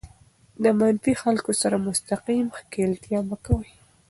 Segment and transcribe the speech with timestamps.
[0.63, 3.69] د منفي خلکو سره مستقیم ښکېلتیا مه کوئ.